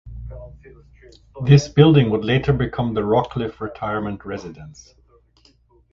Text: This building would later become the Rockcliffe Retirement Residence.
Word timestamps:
This 1.43 1.67
building 1.67 2.09
would 2.09 2.25
later 2.25 2.53
become 2.53 2.95
the 2.95 3.01
Rockcliffe 3.01 3.59
Retirement 3.59 4.25
Residence. 4.25 4.95